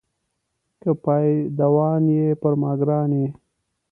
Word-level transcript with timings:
که 0.81 0.89
پایدوان 1.03 2.03
یې 2.17 2.27
پر 2.41 2.53
ما 2.61 2.71
ګران 2.79 3.11
یې. 3.19 3.27